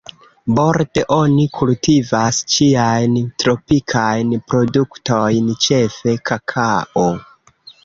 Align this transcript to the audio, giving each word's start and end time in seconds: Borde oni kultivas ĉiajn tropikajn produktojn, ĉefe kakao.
Borde 0.59 1.01
oni 1.15 1.43
kultivas 1.57 2.39
ĉiajn 2.55 3.19
tropikajn 3.45 4.35
produktojn, 4.55 5.55
ĉefe 5.69 6.19
kakao. 6.33 7.09